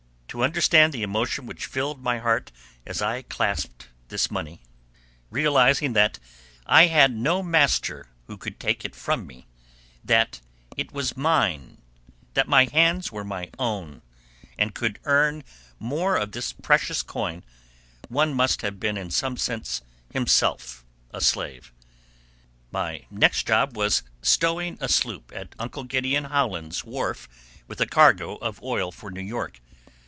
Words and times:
To 0.31 0.45
understand 0.45 0.93
the 0.93 1.03
emotion 1.03 1.45
which 1.45 1.67
swelled 1.69 2.01
my 2.01 2.19
heart 2.19 2.53
as 2.85 3.01
I 3.01 3.23
clasped 3.23 3.89
this 4.07 4.31
money, 4.31 4.61
realizing 5.29 5.91
that 5.91 6.19
I 6.65 6.87
had 6.87 7.13
no 7.13 7.43
master 7.43 8.07
who 8.27 8.37
could 8.37 8.57
take 8.57 8.85
it 8.85 8.95
from 8.95 9.27
me,—that 9.27 10.39
it 10.77 10.93
was 10.93 11.17
mine—that 11.17 12.47
my 12.47 12.63
hands 12.63 13.11
were 13.11 13.25
my 13.25 13.49
own, 13.59 14.03
and 14.57 14.73
could 14.73 15.01
earn 15.03 15.43
more 15.79 16.15
of 16.15 16.31
the 16.31 16.53
precious 16.61 17.03
coin,—one 17.03 18.33
must 18.33 18.61
have 18.61 18.79
been 18.79 18.95
in 18.95 19.11
some 19.11 19.35
sense 19.35 19.81
himself 20.13 20.85
a 21.13 21.19
slave. 21.19 21.73
My 22.71 23.05
next 23.11 23.45
job 23.47 23.75
was 23.75 24.01
stowing 24.21 24.77
a 24.79 24.87
sloop 24.87 25.33
at 25.35 25.55
Uncle 25.59 25.83
Gid. 25.83 26.05
Howland's 26.23 26.85
wharf 26.85 27.27
with 27.67 27.81
a 27.81 27.85
cargo 27.85 28.37
of 28.37 28.63
oil 28.63 28.93
for 28.93 29.11
New 29.11 29.19
York. 29.19 29.59